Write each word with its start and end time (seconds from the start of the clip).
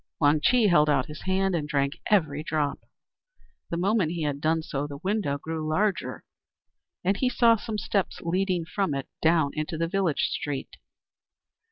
Wang 0.19 0.41
Chih 0.41 0.65
held 0.65 0.89
out 0.89 1.05
his 1.05 1.21
hand, 1.27 1.53
and 1.53 1.69
drank 1.69 1.99
every 2.09 2.41
drop. 2.43 2.79
The 3.69 3.77
moment 3.77 4.13
he 4.13 4.23
had 4.23 4.41
done 4.41 4.63
so, 4.63 4.87
the 4.87 4.97
window 5.03 5.37
grew 5.37 5.69
larger, 5.69 6.23
and 7.03 7.17
he 7.17 7.29
saw 7.29 7.55
some 7.55 7.77
steps 7.77 8.19
leading 8.19 8.65
from 8.65 8.95
it 8.95 9.07
down 9.21 9.51
into 9.53 9.77
the 9.77 9.87
village 9.87 10.29
street. 10.31 10.77